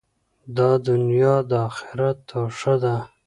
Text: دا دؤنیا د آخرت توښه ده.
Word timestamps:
دا 0.57 0.69
دؤنیا 0.85 1.35
د 1.49 1.51
آخرت 1.67 2.17
توښه 2.29 2.75
ده. 2.83 2.95